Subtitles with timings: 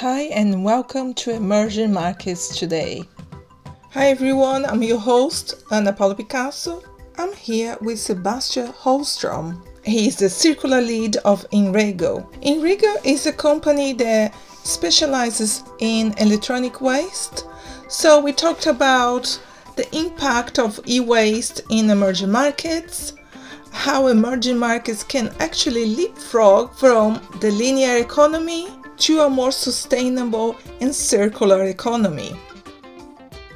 [0.00, 3.02] Hi, and welcome to Emerging Markets Today.
[3.90, 4.64] Hi, everyone.
[4.64, 6.82] I'm your host, Ana Paula Picasso.
[7.18, 9.62] I'm here with Sebastian Holmström.
[9.84, 12.26] He is the circular lead of Inrego.
[12.42, 17.44] Inrego is a company that specializes in electronic waste.
[17.88, 19.38] So, we talked about
[19.76, 23.12] the impact of e waste in emerging markets,
[23.72, 28.68] how emerging markets can actually leapfrog from the linear economy
[28.98, 32.34] to a more sustainable and circular economy.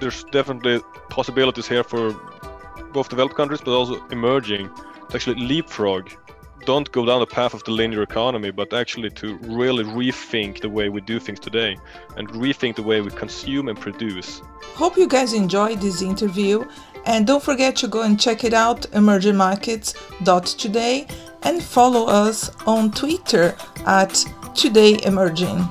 [0.00, 0.80] There's definitely
[1.10, 2.12] possibilities here for
[2.92, 4.70] both developed countries but also emerging
[5.10, 6.10] to actually leapfrog.
[6.64, 10.70] Don't go down the path of the linear economy, but actually to really rethink the
[10.70, 11.76] way we do things today
[12.16, 14.40] and rethink the way we consume and produce.
[14.74, 16.64] Hope you guys enjoyed this interview
[17.04, 21.06] and don't forget to go and check it out emergingmarkets.today
[21.42, 23.54] and follow us on Twitter
[23.86, 25.68] at Today Emerging.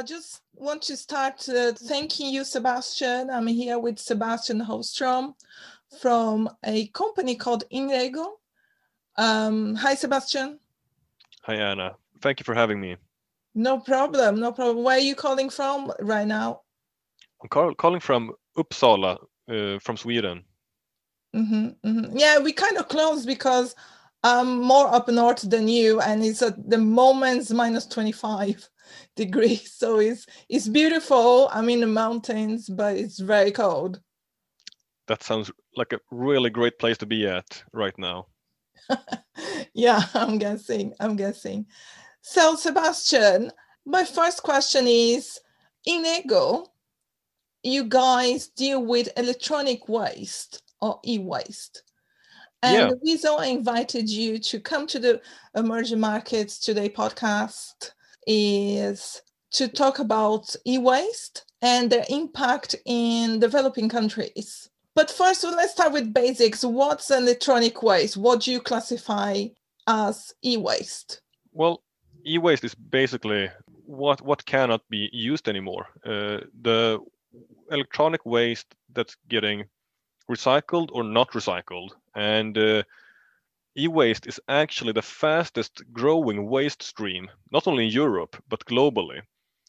[0.00, 3.28] I just want to start uh, thanking you, Sebastian.
[3.28, 5.34] I'm here with Sebastian Holmström
[6.00, 8.24] from a company called Inrego.
[9.18, 10.58] Um, hi, Sebastian.
[11.42, 11.96] Hi, Anna.
[12.22, 12.96] Thank you for having me.
[13.54, 14.40] No problem.
[14.40, 14.82] No problem.
[14.84, 16.62] Where are you calling from right now?
[17.42, 19.18] I'm call- calling from Uppsala,
[19.50, 20.44] uh, from Sweden.
[21.36, 22.16] Mm-hmm, mm-hmm.
[22.16, 23.76] Yeah, we kind of close because
[24.22, 28.66] I'm more up north than you, and it's at the moment's minus 25
[29.20, 29.72] degrees.
[29.80, 31.48] So it's it's beautiful.
[31.52, 34.00] I'm in the mountains, but it's very cold.
[35.08, 38.26] That sounds like a really great place to be at right now.
[39.74, 40.94] yeah, I'm guessing.
[41.00, 41.66] I'm guessing.
[42.22, 43.50] So, Sebastian,
[43.86, 45.40] my first question is
[45.88, 46.66] Inrego,
[47.62, 51.82] you guys deal with electronic waste or e waste.
[52.62, 52.88] And Yeah.
[52.90, 55.20] the reason I invited you to come to the
[55.54, 57.92] Emerging Markets Today podcast
[58.26, 59.22] is
[59.52, 64.68] to talk about e waste and their impact in developing countries.
[64.94, 66.64] But first, let's start with basics.
[66.64, 68.16] What's electronic waste?
[68.16, 69.46] What do you classify
[69.86, 71.20] as e waste?
[71.52, 71.82] Well,
[72.26, 73.50] e-waste is basically
[73.86, 75.86] what what cannot be used anymore.
[76.04, 77.00] Uh, the
[77.70, 79.64] electronic waste that's getting
[80.30, 82.82] recycled or not recycled, and uh,
[83.84, 89.20] e-waste is actually the fastest growing waste stream, not only in Europe but globally.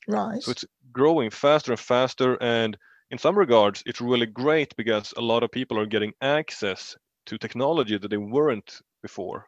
[0.07, 0.41] Right.
[0.41, 2.77] So it's growing faster and faster, and
[3.11, 6.95] in some regards, it's really great because a lot of people are getting access
[7.25, 9.47] to technology that they weren't before.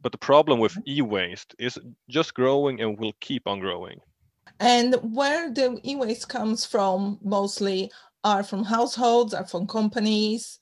[0.00, 1.02] But the problem with mm-hmm.
[1.02, 1.78] e-waste is
[2.08, 4.00] just growing and will keep on growing.
[4.60, 7.90] And where the e-waste comes from mostly
[8.22, 10.60] are from households, are from companies.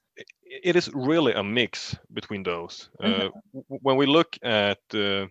[0.63, 2.91] It is really a mix between those.
[3.01, 3.33] Uh, Mhm.
[3.53, 5.27] w- when we look at uh,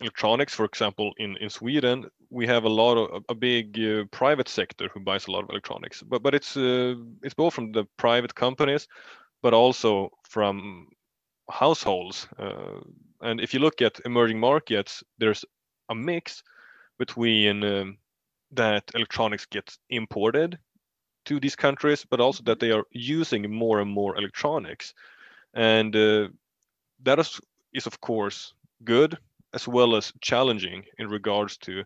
[0.00, 4.48] electronics, for example, in, in Sweden, we have a lot of a big uh, private
[4.48, 6.02] sector who buys a lot of electronics.
[6.02, 8.88] But but it's uh, it's both from the private companies,
[9.42, 10.88] but also from
[11.50, 12.28] households.
[12.38, 12.80] Uh,
[13.20, 15.44] and if you look at emerging markets, there's
[15.88, 16.42] a mix
[16.98, 17.98] between um,
[18.52, 20.58] that electronics gets imported
[21.24, 24.94] to these countries, but also that they are using more and more electronics.
[25.54, 26.28] And uh,
[27.02, 27.40] that is,
[27.72, 28.54] is, of course,
[28.84, 29.16] good
[29.52, 31.84] as well as challenging in regards to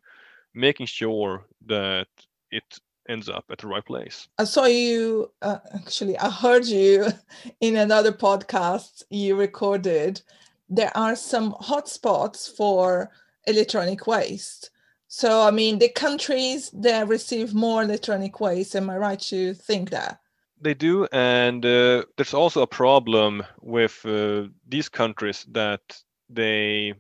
[0.55, 2.09] making sure that
[2.51, 2.79] it
[3.09, 4.29] ends up at the right place.
[4.39, 7.09] I saw you, uh, actually, I heard you
[7.61, 10.21] in another podcast you recorded.
[10.69, 13.11] There are some hotspots for
[13.47, 14.71] electronic waste.
[15.09, 19.91] So, I mean, the countries that receive more electronic waste, am I right to think
[19.91, 20.21] that?
[20.61, 25.81] They do, and uh, there's also a problem with uh, these countries that
[26.29, 26.95] they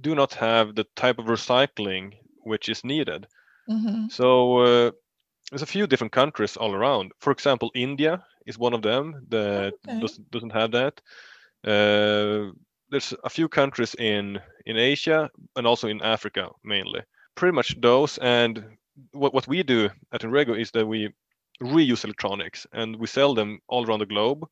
[0.00, 3.26] do not have the type of recycling which is needed.
[3.68, 4.10] Mhm.
[4.10, 4.90] So uh,
[5.50, 7.12] there's a few different countries all around.
[7.18, 10.00] For example, India is one of them that okay.
[10.00, 11.00] doesn't doesn't have that.
[11.64, 12.52] Uh,
[12.90, 17.02] there's a few countries in in Asia and also in Africa mainly.
[17.34, 18.18] Pretty much those.
[18.18, 18.64] And
[19.12, 21.12] what what we do at Inrego is that we
[21.62, 24.46] reuse electronics and we sell them all around the globe.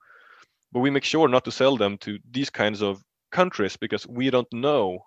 [0.72, 4.30] But we make sure not to sell them to these kinds of countries because we
[4.30, 5.04] don't know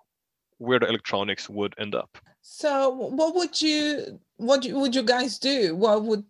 [0.58, 2.18] where the electronics would end up.
[2.42, 5.74] So, what would you what would you guys do?
[5.74, 6.24] What would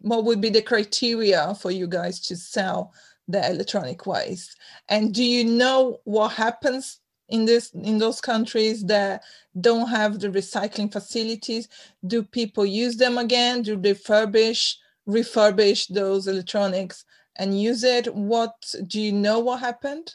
[0.00, 2.92] what would be the criteria for you guys to sell
[3.26, 4.56] the electronic waste?
[4.88, 9.22] And do you know what happens in this in those countries that
[9.60, 11.68] don't have the recycling facilities
[12.06, 13.62] do people use them again?
[13.62, 14.76] Do they refurbish
[15.08, 17.04] refurbish those electronics
[17.36, 18.14] and use it?
[18.14, 18.54] What
[18.86, 20.14] do you know what happened?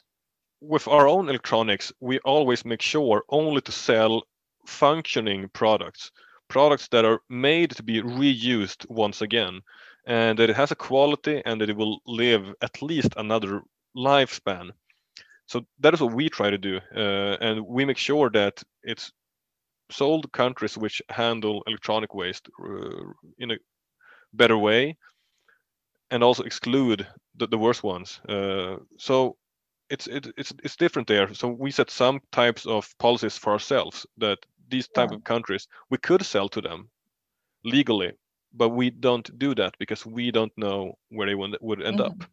[0.61, 4.23] With our own electronics we always make sure only to sell
[4.65, 6.11] functioning products
[6.47, 9.61] products that are made to be reused once again
[10.05, 13.61] and that it has a quality and that it will live at least another
[13.95, 14.71] lifespan
[15.49, 19.11] so that is what we try to do uh, and we make sure that it's
[19.91, 23.03] sold countries which handle electronic waste uh,
[23.39, 23.57] in a
[24.33, 24.95] better way
[26.11, 27.05] and also exclude
[27.35, 29.35] the, the worst ones uh, so
[29.89, 34.05] it's it, it's it's different there so we set some types of policies for ourselves
[34.17, 34.37] that
[34.69, 35.17] these type yeah.
[35.17, 36.89] of countries we could sell to them
[37.65, 38.11] legally
[38.53, 42.21] but we don't do that because we don't know where they would, would end mm-hmm.
[42.21, 42.29] up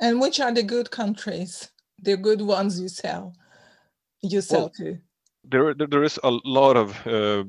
[0.00, 1.70] and which are the good countries
[2.02, 3.34] the good ones you sell
[4.22, 4.98] you sell well, to
[5.44, 7.44] there, there is a lot of uh,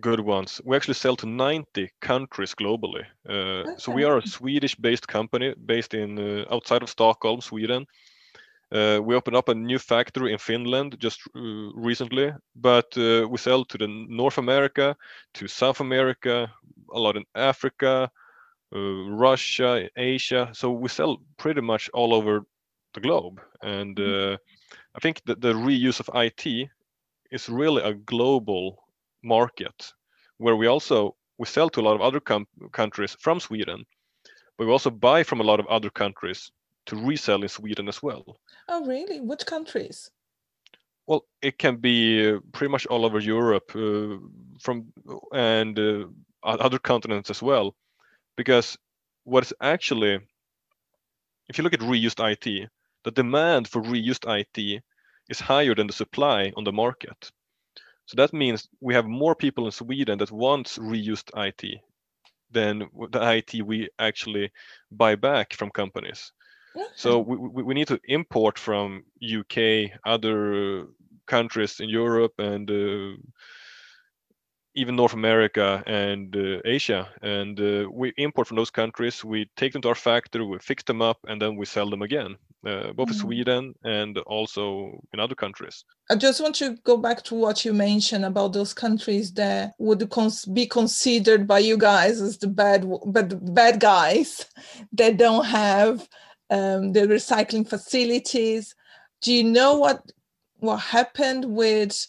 [0.00, 3.74] good ones we actually sell to 90 countries globally uh, okay.
[3.78, 7.86] so we are a swedish based company based in uh, outside of stockholm sweden
[8.72, 13.38] uh, we opened up a new factory in Finland just uh, recently, but uh, we
[13.38, 14.96] sell to the North America,
[15.34, 16.50] to South America,
[16.92, 18.10] a lot in Africa,
[18.74, 18.78] uh,
[19.10, 20.50] Russia, Asia.
[20.52, 22.44] So we sell pretty much all over
[22.96, 23.40] the globe.
[23.62, 24.34] And mm-hmm.
[24.34, 24.36] uh,
[24.94, 26.68] I think that the reuse of IT
[27.30, 28.82] is really a global
[29.22, 29.92] market
[30.38, 32.20] where we also we sell to a lot of other
[32.72, 33.84] countries from Sweden,
[34.56, 36.50] but we also buy from a lot of other countries
[36.86, 38.24] to resell in Sweden as well.
[38.68, 39.20] Oh, really?
[39.20, 40.10] Which countries?
[41.06, 44.16] Well, it can be uh, pretty much all over Europe, uh,
[44.60, 44.86] from
[45.32, 46.06] and uh,
[46.42, 47.74] other continents as well,
[48.36, 48.78] because
[49.24, 50.18] what is actually,
[51.48, 52.68] if you look at reused IT,
[53.06, 54.82] the demand for reused IT
[55.28, 57.30] is higher than the supply on the market.
[58.06, 61.80] So that means we have more people in Sweden that wants reused IT
[62.50, 64.50] than the IT we actually
[64.90, 66.32] buy back from companies.
[66.96, 70.88] So we, we, we need to import from UK, other
[71.26, 73.16] countries in Europe, and uh,
[74.76, 77.08] even North America and uh, Asia.
[77.22, 79.24] And uh, we import from those countries.
[79.24, 82.02] We take them to our factory, we fix them up, and then we sell them
[82.02, 82.36] again,
[82.66, 83.12] uh, both mm.
[83.12, 85.84] in Sweden and also in other countries.
[86.10, 90.08] I just want to go back to what you mentioned about those countries that would
[90.10, 94.44] cons- be considered by you guys as the bad, but bad guys
[94.92, 96.06] that don't have
[96.50, 98.74] um, the recycling facilities.
[99.22, 100.12] Do you know what
[100.58, 102.06] what happened with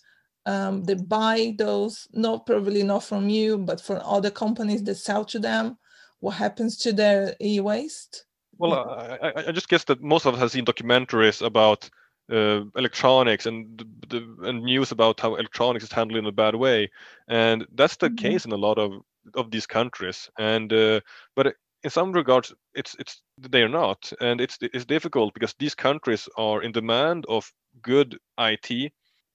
[0.47, 2.07] um, they buy those?
[2.13, 5.77] Not probably not from you, but from other companies that sell to them.
[6.19, 8.25] What happens to their e-waste?
[8.57, 11.89] Well, I, I just guess that most of us have seen documentaries about
[12.31, 16.89] uh, electronics and the, and news about how electronics is handled in a bad way,
[17.27, 18.27] and that's the mm-hmm.
[18.27, 18.93] case in a lot of
[19.35, 20.29] of these countries.
[20.39, 21.01] And uh,
[21.35, 25.75] but in some regards it's it's they are not and it's it's difficult because these
[25.75, 27.51] countries are in demand of
[27.81, 28.91] good IT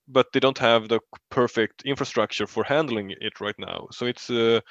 [0.09, 1.01] but they don't have the
[1.31, 4.63] perfect infrastructure for handling it right now so it's a,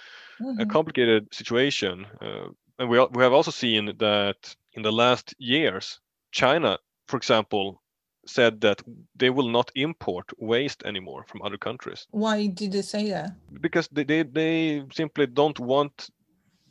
[0.42, 0.60] mm-hmm.
[0.60, 2.48] a complicated situation uh,
[2.80, 6.00] and we, we have also seen that in the last years
[6.32, 7.82] china for example
[8.28, 8.82] said that
[9.16, 13.32] they will not import waste anymore from other countries why did they say that
[13.62, 16.10] because they, they, they simply don't want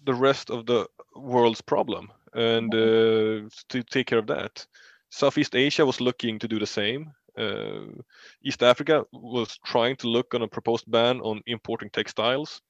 [0.04, 4.66] the rest of the world's problem and uh, to take care of that.
[5.10, 7.12] Southeast Asia was looking to do the same.
[7.40, 8.02] Uh,
[8.42, 12.60] East Africa was trying to look on a proposed ban on importing textiles.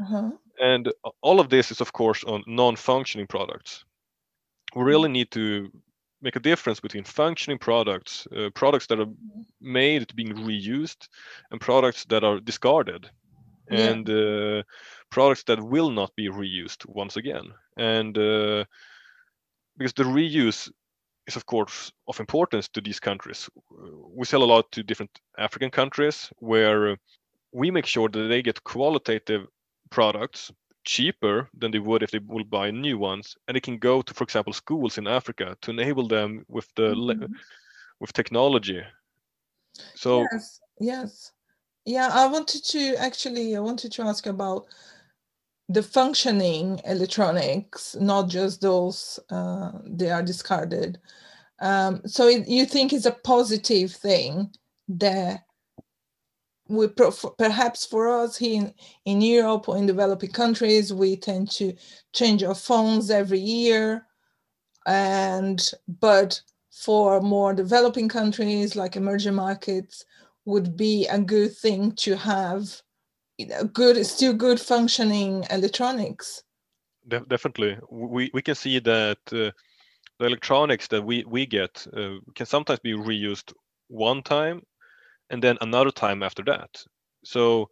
[0.00, 0.30] Uh-huh.
[0.60, 3.84] And all of this is, of course, on non functioning products.
[4.74, 5.70] We really need to
[6.20, 9.42] make a difference between functioning products, uh, products that are mm-hmm.
[9.60, 11.08] made to being reused,
[11.50, 13.08] and products that are discarded.
[13.70, 13.90] Yeah.
[13.90, 14.62] And uh,
[15.10, 17.52] products that will not be reused once again.
[17.76, 18.64] And uh,
[19.76, 20.70] because the reuse
[21.28, 23.48] is of course of importance to these countries.
[24.16, 26.96] We sell a lot to different African countries where
[27.52, 29.46] we make sure that they get qualitative
[29.90, 30.50] products
[30.84, 34.14] cheaper than they would if they would buy new ones and they can go to
[34.14, 37.32] for example schools in africa to enable them with the mm-hmm.
[38.00, 38.80] with technology
[39.94, 41.32] so yes yes
[41.84, 44.66] yeah i wanted to actually i wanted to ask about
[45.68, 50.98] the functioning electronics, not just those uh, they are discarded.
[51.60, 54.50] Um, so it, you think it's a positive thing
[54.88, 55.44] that
[56.68, 56.86] we
[57.38, 61.74] perhaps for us here in, in Europe or in developing countries, we tend to
[62.12, 64.06] change our phones every year,
[64.86, 65.70] and
[66.00, 70.04] but for more developing countries like emerging markets
[70.44, 72.80] would be a good thing to have
[73.72, 76.42] good still good functioning electronics.
[77.06, 77.78] De- definitely.
[77.90, 79.50] We, we can see that uh,
[80.18, 83.52] the electronics that we, we get uh, can sometimes be reused
[83.88, 84.62] one time
[85.30, 86.82] and then another time after that.
[87.24, 87.68] So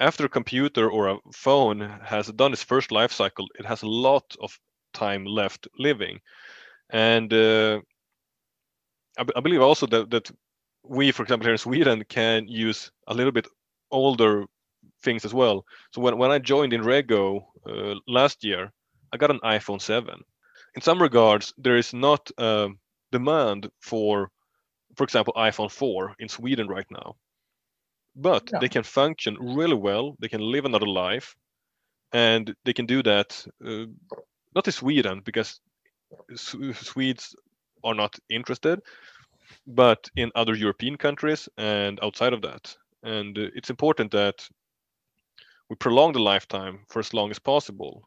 [0.00, 3.88] after a computer or a phone has done its first life cycle it has a
[3.88, 4.58] lot of
[4.92, 6.20] time left living.
[6.90, 7.80] And uh,
[9.18, 10.30] I, b- I believe also that, that
[10.84, 13.46] we for example here in sweden can use a little bit
[13.90, 14.44] older
[15.02, 15.64] things as well.
[15.92, 18.72] So when, when i joined Inrego uh, last year
[19.12, 20.22] i got an iphone 7
[20.76, 22.68] in some regards there is not a
[23.12, 24.30] demand for
[24.96, 27.16] for example iphone 4 in sweden right now.
[28.16, 28.58] But No.
[28.60, 30.16] they can function really well.
[30.20, 31.36] They can live another life.
[32.12, 33.86] And they can do that uh,
[34.54, 35.60] not in sweden because
[36.36, 37.34] swedes
[37.84, 38.80] are not interested
[39.66, 42.76] but in other european countries and outside of that.
[43.02, 44.48] And uh, it's important that
[45.70, 48.06] we prolong the lifetime for as long as possible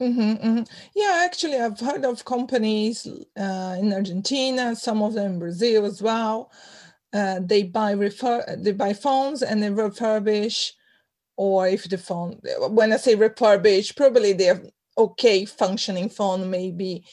[0.00, 0.62] hmm hmm
[0.94, 3.06] Yeah, actually, I've heard of companies
[3.38, 6.50] uh, in Argentina, some of them in Brazil as well.
[7.12, 10.72] Uh, they buy refer they buy phones and they refurbish,
[11.36, 14.62] or if the phone, when I say refurbish, probably they're
[14.98, 17.04] okay functioning phone, maybe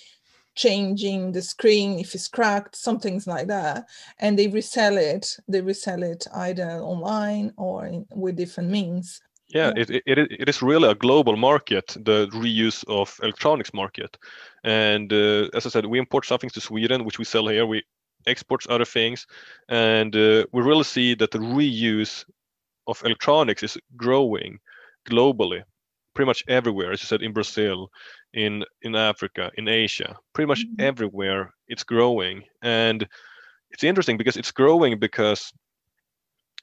[0.56, 3.86] changing the screen if it's cracked, some things like that,
[4.20, 5.38] and they resell it.
[5.48, 9.22] They resell it either online or in, with different means.
[9.54, 9.74] yeah Yeah.
[9.76, 14.18] it, it, it is really a global market the reuse of electronics market
[14.64, 17.66] and uh, as i said we import some things to sweden which we sell here
[17.66, 17.84] we
[18.28, 19.26] export other things
[19.70, 22.26] and uh, we really see that the reuse
[22.88, 24.60] of electronics is growing
[25.10, 25.64] globally
[26.14, 27.90] pretty much everywhere as you said in brazil
[28.34, 30.80] in in africa in asia pretty much Mhm.
[30.80, 33.08] everywhere it's growing and
[33.72, 35.52] it's interesting because it's growing because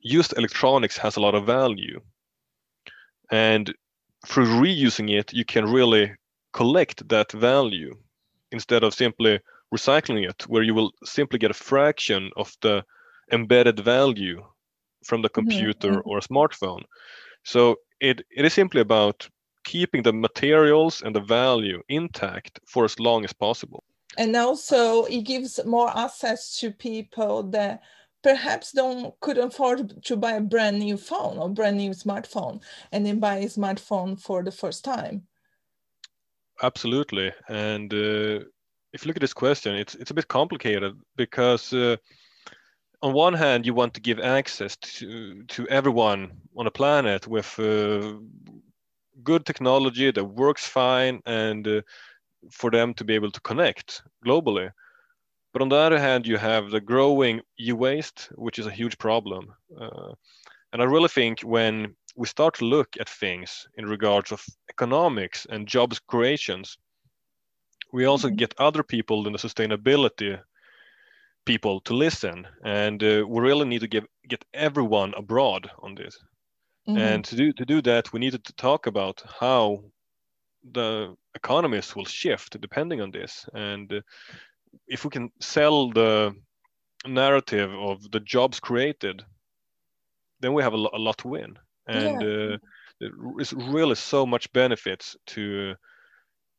[0.01, 2.01] used electronics has a lot of value
[3.31, 3.75] and
[4.27, 6.15] through reusing it you can really
[6.53, 7.95] collect that value
[8.53, 9.41] instead of simply
[9.75, 12.85] recycling it where you will simply get a fraction of the
[13.33, 14.43] embedded value
[15.05, 16.03] from the computer mhm.
[16.05, 16.83] or a smartphone
[17.45, 19.29] so it, it is simply about
[19.73, 23.83] keeping the materials and the value intact for as long as possible
[24.17, 27.81] and also it gives more access to people that
[28.23, 32.61] perhaps don't could afford to buy a brand new phone or brand new smartphone
[32.93, 35.17] and then buy a smartphone for the first time
[36.63, 37.33] Absolutely.
[37.49, 38.45] And uh,
[38.93, 41.97] if you look at this question, it's it's a bit complicated because uh,
[43.03, 47.59] on one hand you want to give access to to everyone on the planet with
[47.59, 48.15] uh,
[49.23, 51.83] good technology that works fine and uh,
[52.51, 54.71] for them to be able to connect globally.
[55.53, 59.55] But on the other hand, you have the growing e-waste, which is a huge problem.
[59.81, 60.13] Uh,
[60.73, 65.47] and I really think when we start to look at things in regards of economics
[65.49, 66.79] and jobs creations,
[67.93, 68.37] we also Mhm.
[68.37, 70.39] get other people than the sustainability
[71.45, 76.19] people to listen, and uh, we really need to give get everyone abroad on this.
[76.88, 77.23] Mhm.
[77.23, 79.90] And to do to do that, we needed to talk about how
[80.62, 84.00] the economists will shift depending on this, and uh,
[84.88, 86.35] if we can sell the
[87.07, 89.25] narrative of the jobs created,
[90.40, 91.59] then we have a, lo- a lot to win.
[91.87, 92.59] And uh,
[93.00, 95.75] there is really so much benefits to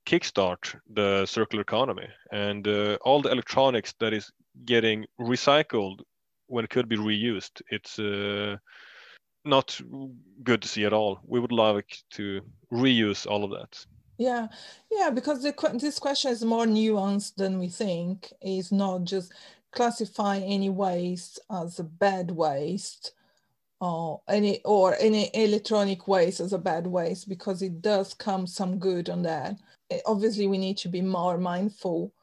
[0.06, 4.32] kickstart the circular economy and uh, all the electronics that is
[4.66, 6.00] getting recycled
[6.48, 7.62] when it could be reused.
[7.70, 8.58] It's uh,
[9.46, 9.80] not
[10.44, 11.20] good to see at all.
[11.26, 12.42] We would like to
[12.72, 13.86] reuse all of that.
[14.18, 14.48] Yeah,
[14.92, 18.34] yeah, because the, this question is more nuanced than we think.
[18.42, 19.34] It's not just
[19.72, 23.14] classify any waste as a bad waste
[23.80, 28.78] or any or any electronic waste as a bad waste because it does come some
[28.78, 29.56] good on that.
[29.90, 32.14] Eh, Obviously, we need to be more mindful,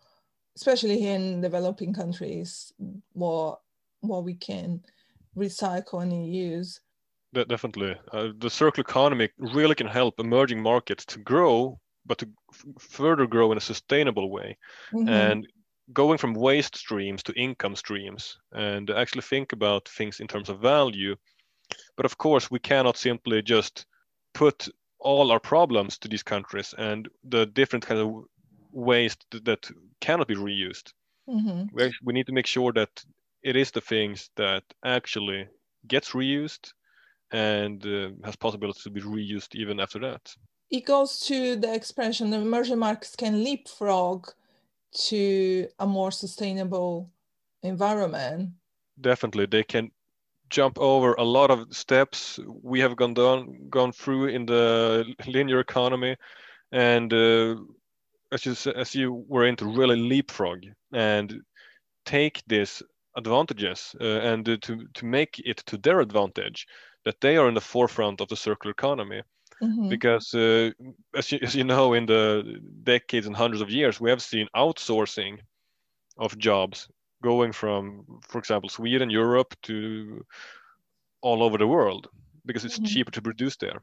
[0.55, 2.73] especially here in developing countries,
[3.15, 3.61] what
[4.01, 4.83] what we can
[5.37, 6.81] recycle and use.
[7.37, 7.95] De- definitely.
[8.13, 13.27] Uh, the circular economy really can help emerging markets to grow, but to f- further
[13.27, 14.57] grow in a sustainable way.
[14.93, 15.09] Mhm.
[15.09, 15.47] And
[15.93, 20.61] going from waste streams to income streams and actually think about things in terms of
[20.61, 21.17] value.
[21.97, 23.87] But of course, we cannot simply just
[24.35, 28.25] put all our problems to these countries and the different kind of
[28.73, 30.93] waste that cannot be reused.
[31.29, 31.69] Mhm.
[31.73, 33.05] We, we need to make sure that
[33.43, 35.49] it is the things that actually
[35.87, 36.73] gets reused
[37.33, 40.35] and uh, has possibility to be reused even after that.
[40.71, 44.29] it goes to the expression the emerging markets can leapfrog
[44.93, 47.11] to a more sustainable
[47.63, 48.51] environment.
[49.01, 49.91] Definitely, they can
[50.49, 55.61] jump over a lot of steps we have gone down, gone through in the linear
[55.61, 56.17] economy,
[56.73, 57.57] and uh,
[58.33, 61.43] as you as you were into really leapfrog and
[62.05, 62.83] take these
[63.17, 66.67] advantages uh, and uh, to to make it to their advantage
[67.05, 69.23] that they are in the forefront of the circular economy
[69.63, 69.89] mm-hmm.
[69.89, 70.71] because uh,
[71.15, 74.49] as, you, as you know in the decades and hundreds of years we have seen
[74.55, 75.39] outsourcing
[76.19, 76.89] of jobs
[77.23, 80.25] going from for example sweden europe to
[81.23, 82.09] all over the world
[82.45, 82.85] because it's mm-hmm.
[82.85, 83.81] cheaper to produce there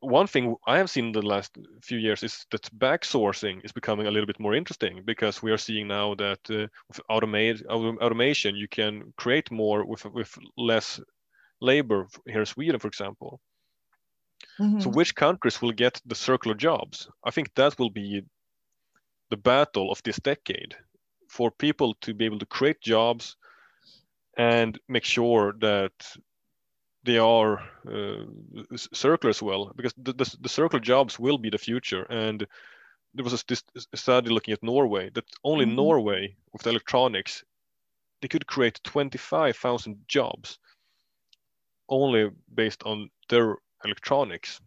[0.00, 3.72] one thing I have seen in the last few years is that back sourcing is
[3.72, 7.64] becoming a little bit more interesting because we are seeing now that uh, with automate,
[7.66, 11.00] automation you can create more with with less
[11.60, 13.40] labor here in Sweden, for example.
[14.60, 14.80] Mm-hmm.
[14.80, 17.08] So which countries will get the circular jobs?
[17.24, 18.22] I think that will be
[19.30, 20.76] the battle of this decade
[21.28, 23.36] for people to be able to create jobs
[24.36, 25.92] and make sure that
[27.04, 28.24] they are uh,
[28.76, 32.04] circular as well because the, the, the, circular jobs will be the future.
[32.04, 32.46] And
[33.14, 33.62] there was a, this
[33.94, 35.76] study looking at norway that only mm-hmm.
[35.76, 37.44] norway with electronics
[38.22, 40.58] they could create 25000 jobs
[41.90, 44.60] only based on their electronics.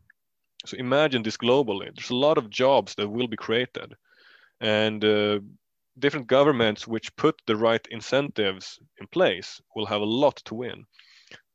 [0.65, 1.89] So imagine this globally.
[1.96, 3.96] There's a lot of jobs that will be created.
[4.62, 5.39] And uh,
[5.98, 10.86] different governments which put the right incentives in place will have a lot to win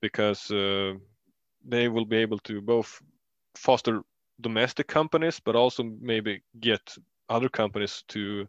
[0.00, 0.94] because uh,
[1.64, 3.00] they will be able to both
[3.54, 4.02] foster
[4.40, 6.80] domestic companies, but also maybe get
[7.28, 8.46] other companies to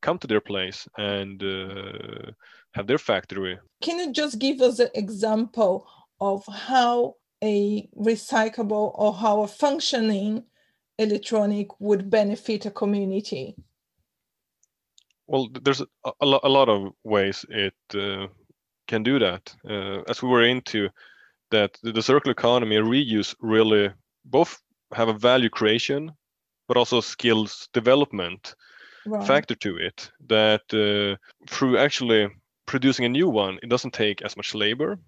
[0.00, 2.30] come to their place and uh,
[2.72, 3.58] have their factory.
[3.82, 5.86] Can you just give us an example
[6.20, 10.44] of how a recyclable or how a functioning
[10.98, 13.56] electronic would benefit a community?
[15.26, 18.28] Well, there's a, a, a lot of ways it uh,
[18.88, 19.54] can do that.
[19.68, 20.88] Uh, as we were into,
[21.50, 23.90] that the, the circular economy and reuse really
[24.24, 24.60] both
[24.92, 26.10] have a value creation,
[26.66, 28.54] but also skills development
[29.06, 29.26] right.
[29.26, 30.10] factor to it.
[30.28, 31.16] That uh,
[31.48, 32.28] through actually
[32.66, 34.98] producing a new one, it doesn't take as much labor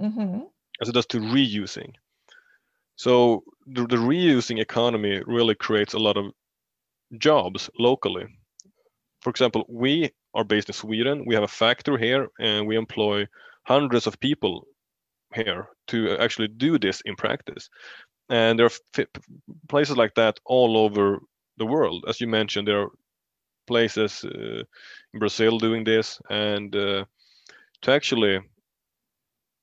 [0.00, 0.40] mm-hmm.
[0.80, 1.92] as it does to reusing.
[2.96, 6.32] So the, the reusing economy really creates a lot of
[7.18, 8.26] jobs locally.
[9.22, 11.24] For example, we are based in Sweden.
[11.26, 13.26] We have a factory here, and we employ
[13.64, 14.66] hundreds of people
[15.34, 17.68] here to actually do this in practice.
[18.28, 19.06] And there are
[19.68, 21.20] places like that all over
[21.56, 22.04] the world.
[22.08, 22.90] As you mentioned, there are
[23.66, 24.62] places uh,
[25.12, 27.04] in Brazil doing this, and uh,
[27.82, 28.40] to actually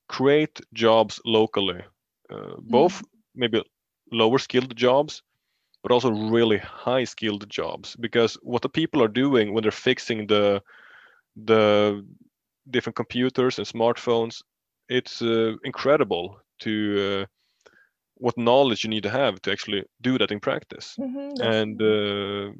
[0.08, 1.80] create jobs locally,
[2.30, 3.04] uh, both mm.
[3.34, 3.62] maybe
[4.12, 5.22] lower skilled jobs,
[5.82, 10.26] but also really high skilled jobs because what the people are doing when they're fixing
[10.26, 10.60] the
[11.44, 12.04] the
[12.70, 14.42] different computers and smartphones
[14.88, 17.26] it's uh, incredible to uh,
[18.14, 21.40] what knowledge you need to have to actually do that in practice mm-hmm.
[21.42, 22.52] and uh,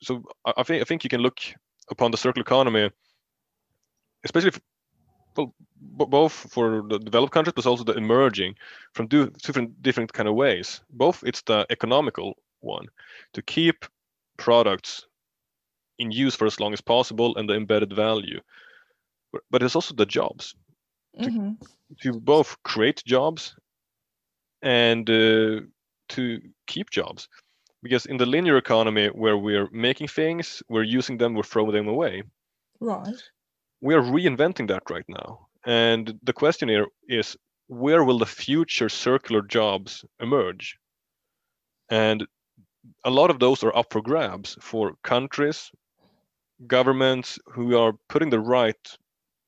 [0.00, 1.38] so I, I, think i think you can look
[1.90, 2.90] upon the circular economy
[4.24, 4.60] especially if,
[5.36, 8.54] well, both for the developed countries, but also the emerging
[8.92, 10.80] from do, different different kind of ways.
[10.90, 12.86] Both it's the economical one
[13.34, 13.84] to keep
[14.36, 15.06] products
[15.98, 18.40] in use for as long as possible and the embedded value,
[19.32, 20.54] but, but it's also the jobs
[21.18, 21.52] mm-hmm.
[22.00, 23.56] to, to, both create jobs
[24.62, 25.60] and uh,
[26.08, 27.28] to keep jobs.
[27.82, 31.88] Because in the linear economy, where we're making things, we're using them, we're throwing them
[31.88, 32.22] away.
[32.80, 33.22] Right
[33.80, 35.47] we are reinventing that right now.
[35.68, 40.78] And the question here is where will the future circular jobs emerge?
[41.90, 42.26] And
[43.04, 45.70] a lot of those are up for grabs for countries,
[46.66, 48.96] governments who are putting the right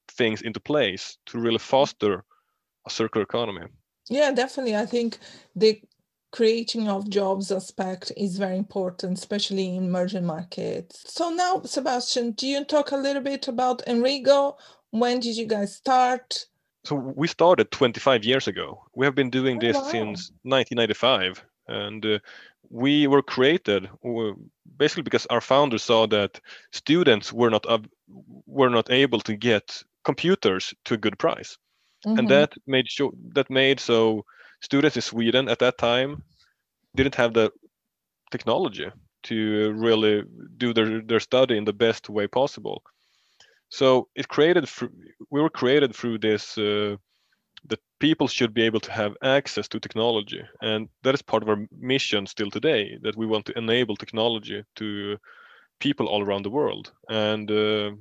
[0.09, 2.23] things into place to really foster
[2.87, 3.67] a circular economy.
[4.11, 4.77] Yeah, definitely.
[4.77, 5.17] I think
[5.57, 5.81] the
[6.33, 11.03] creating of jobs aspect is very important, especially in emerging markets.
[11.07, 14.57] So now, Sebastian, do you talk a little bit about Inrego?
[14.91, 16.47] When did you guys start?
[16.85, 18.83] So we started 25 years ago.
[18.95, 19.83] We have been doing oh, this wow.
[19.83, 22.19] since 1995, and uh,
[22.71, 23.89] we were created
[24.77, 26.41] basically because our founders saw that
[26.73, 27.79] students were not uh,
[28.47, 31.59] were not able to get computers to a good price,
[32.07, 32.19] mm-hmm.
[32.19, 34.25] and that made sure that made so
[34.63, 36.23] students in Sweden at that time
[36.97, 37.53] didn't have the
[38.31, 38.91] technology
[39.23, 40.23] to really
[40.57, 42.83] do their, their study in the best way possible.
[43.71, 44.69] So it created
[45.31, 46.97] we were created through this uh,
[47.67, 51.49] that people should be able to have access to technology, and that is part of
[51.49, 52.99] our mission still today.
[53.03, 55.19] That we want to enable technology to
[55.79, 56.93] people all around the world.
[57.09, 57.93] And uh,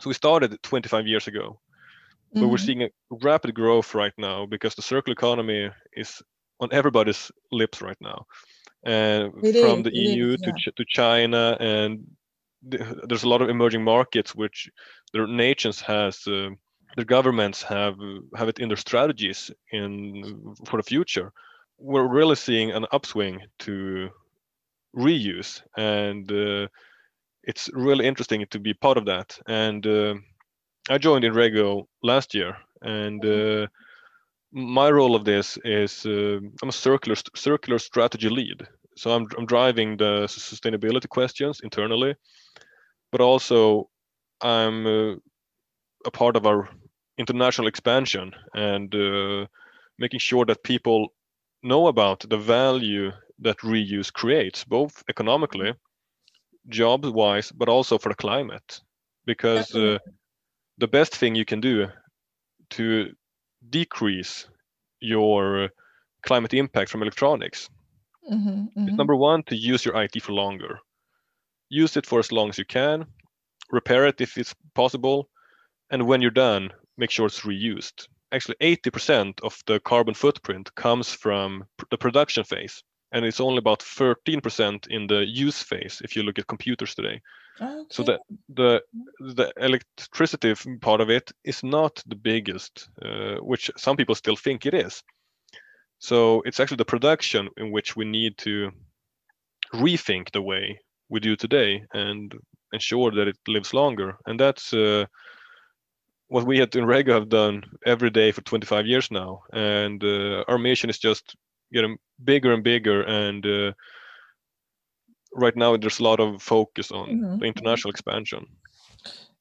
[0.00, 1.60] so we started 25 years ago,
[2.32, 2.50] but mm-hmm.
[2.50, 6.22] we're seeing a rapid growth right now because the circular economy is
[6.60, 8.26] on everybody's lips right now.
[8.84, 10.52] And from is, the EU is, yeah.
[10.64, 12.04] to, to China and
[12.64, 14.70] there's a lot of emerging markets which
[15.12, 16.50] their nations has uh,
[16.96, 17.96] their governments have
[18.36, 21.32] have it in their strategies in for the future.
[21.78, 24.10] We're really seeing an upswing to
[24.96, 26.68] reuse and uh,
[27.42, 29.38] it's really interesting to be part of that.
[29.46, 30.14] And uh,
[30.90, 33.66] i joined Inrego last year and uh,
[34.52, 39.46] my role of this is uh, i'm a circular circular strategy lead so I'm, I'm
[39.46, 42.14] driving the sustainability questions internally
[43.12, 43.88] but also
[44.40, 45.14] I'm uh,
[46.04, 46.68] a part of our
[47.18, 49.46] international expansion and uh,
[49.98, 51.08] making sure that people
[51.62, 55.74] know about the value that reuse creates, both economically,
[56.68, 58.80] job wise, but also for the climate.
[59.26, 59.98] Because uh,
[60.78, 61.88] the best thing you can do
[62.70, 63.12] to
[63.70, 64.46] decrease
[65.00, 65.70] your
[66.22, 67.70] climate impact from electronics
[68.32, 68.96] mm-hmm, mm-hmm.
[68.96, 70.80] number one to use your IT for longer
[71.74, 73.06] use it for as long as you can,
[73.70, 75.28] repair it if it's possible,
[75.90, 78.08] and when you're done, make sure it's reused.
[78.32, 82.82] Actually, 80% of the carbon footprint comes from the production phase,
[83.12, 87.20] and it's only about 13% in the use phase if you look at computers today.
[87.60, 87.84] Okay.
[87.88, 88.82] So the the
[89.20, 94.66] the electricity part of it is not the biggest, uh, which some people still think
[94.66, 95.04] it is.
[96.04, 98.70] So it's actually the production in which we need to
[99.72, 102.34] rethink the way we do today and
[102.74, 104.18] ensure that it lives longer.
[104.26, 105.06] And that's uh,
[106.28, 109.44] what we at Inrego have done every day for 25 years now.
[109.54, 111.36] And uh, our mission is just
[111.72, 113.00] getting bigger and bigger.
[113.04, 113.72] And uh,
[115.32, 117.38] right now, there's a lot of focus on mm-hmm.
[117.38, 118.44] the international expansion.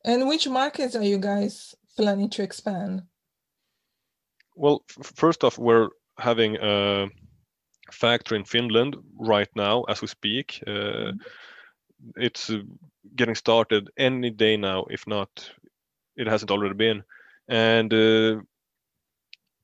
[0.06, 3.02] And which markets are you guys planning to expand?
[4.56, 7.08] Well, f- first off, we're having a
[7.91, 10.63] factory in Finland right now as we speak.
[10.67, 11.17] Uh, mm-hmm
[12.15, 12.60] it's uh,
[13.15, 15.30] getting started any day now, if not,
[16.15, 17.04] it hasn't already been.
[17.47, 18.41] And uh,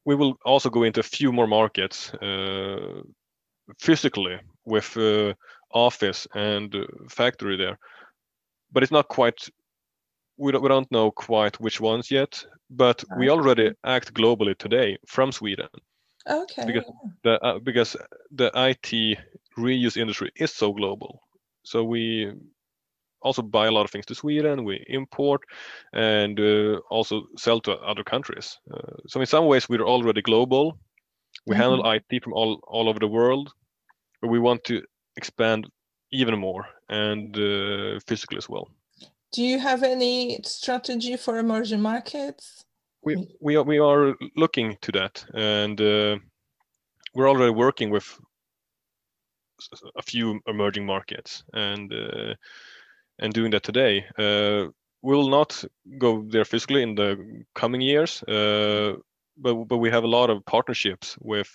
[0.05, 3.01] we will also go into a few more markets uh,
[3.79, 5.33] physically with uh,
[5.73, 6.75] office and
[7.09, 7.77] factory there.
[8.71, 9.49] But it's not quite,
[10.37, 14.97] we don't, we don't know quite which ones yet, but we already act globally today
[15.07, 15.69] from Sweden.
[16.29, 16.65] Okay.
[16.65, 16.85] Because
[17.23, 17.95] the, uh, because
[18.31, 19.17] the IT
[19.57, 21.21] reuse industry is so global.
[21.63, 22.31] So we
[23.21, 25.41] also buy a lot of things to Sweden, we import,
[25.93, 28.57] and uh, also sell to other countries.
[28.71, 30.77] Uh, so in some ways, we're already global.
[31.45, 31.61] We mm-hmm.
[31.61, 33.51] handle IT from all, all over the world,
[34.21, 34.81] but we want to
[35.17, 35.67] expand
[36.11, 38.69] even more and uh, physically as well.
[39.31, 42.65] Do you have any strategy for emerging markets?
[43.03, 46.17] We we are, we are looking to that, and uh,
[47.13, 48.19] we're already working with
[49.97, 52.33] a few emerging markets and uh,
[53.19, 54.05] and doing that today.
[54.17, 54.67] Uh,
[55.01, 55.63] we will not
[55.97, 58.95] go there physically in the coming years, uh,
[59.37, 61.49] but but we have a lot of partnerships with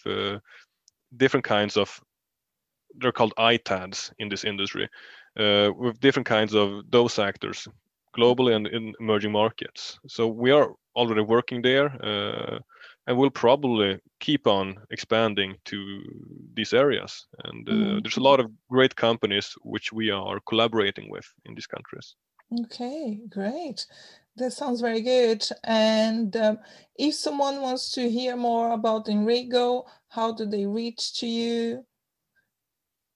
[1.16, 2.00] different kinds of
[2.96, 4.88] they're called ITADs in this industry,
[5.38, 7.68] uh, with different kinds of those actors
[8.16, 9.98] globally and in emerging markets.
[10.06, 11.88] So we are already working there.
[12.02, 12.58] Uh,
[13.06, 16.02] and we'll probably keep on expanding to
[16.54, 17.26] these areas.
[17.44, 18.02] And uh, mm.
[18.02, 22.14] there's a lot of great companies which we are collaborating with in these countries.
[22.64, 23.86] Okay, great.
[24.36, 25.46] That sounds very good.
[25.64, 26.58] And um,
[26.96, 31.84] if someone wants to hear more about Inrego, how do they reach to you?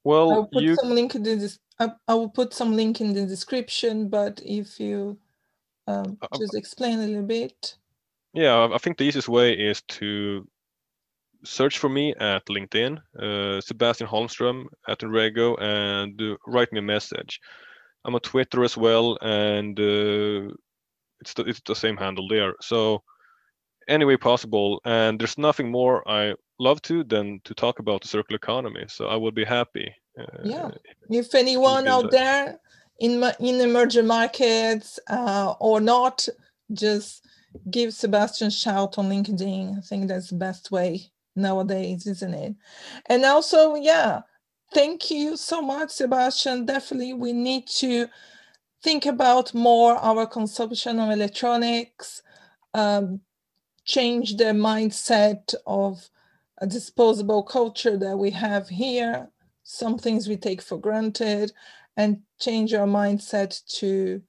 [0.04, 0.76] Well, I'll put you...
[0.76, 4.08] some link in the I will put some link in the description.
[4.08, 5.18] But if you
[5.86, 7.76] um, uh, just explain a little bit.
[8.34, 10.46] Yeah, I think the easiest way is to
[11.44, 16.82] search for me at LinkedIn, uh, Sebastian Holmström at Inrego, and uh, write me a
[16.82, 17.40] message.
[18.04, 20.52] I'm on Twitter as well, and uh,
[21.20, 22.54] it's the, it's the same handle there.
[22.60, 23.02] So
[23.88, 28.08] any way possible, and there's nothing more I love to than to talk about the
[28.08, 28.84] circular economy.
[28.88, 29.94] So I would be happy.
[30.18, 30.70] Uh, yeah.
[31.10, 32.58] If anyone out there
[32.98, 36.28] in in emerging markets uh, or not,
[36.72, 37.24] just
[37.70, 39.78] give Sebastian shout on LinkedIn.
[39.78, 42.54] I think that's the best way nowadays, isn't it?
[43.06, 44.22] And also, yeah,
[44.74, 46.66] thank you so much, Sebastian.
[46.66, 48.08] Definitely, we need to
[48.82, 52.22] think about more our consumption of electronics,
[52.74, 53.20] um,
[53.84, 56.10] change the mindset of
[56.58, 59.28] a disposable culture that we have here.
[59.70, 61.52] Some things we take for granted,
[61.94, 64.22] and change our mindset to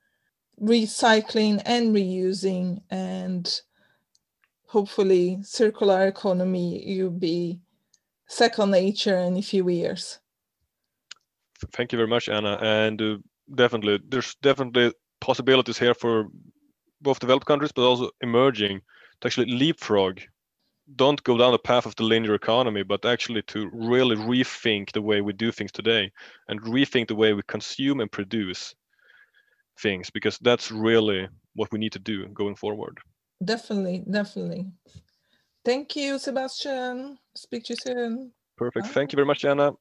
[0.61, 3.61] recycling and reusing and
[4.65, 7.61] hopefully circular economy you'll be
[8.27, 10.19] second nature in a few years.
[11.71, 12.57] Thank you very much anna.
[12.61, 13.17] And uh,
[13.55, 16.27] definitely there's definitely possibilities here for
[17.01, 18.81] both developed countries but also emerging
[19.21, 20.19] to actually leapfrog
[20.95, 25.01] don't go down the path of the linear economy but actually to really rethink the
[25.01, 26.11] way we do things today
[26.47, 28.75] and rethink the way we consume and produce
[29.79, 32.97] things because that's really what we need to do going forward.
[33.43, 34.67] Definitely definitely.
[35.63, 37.17] Thank you sebastian.
[37.35, 38.31] Speak to you soon.
[38.57, 38.87] Perfect.
[38.87, 38.91] Bye.
[38.91, 39.71] thank you very much anna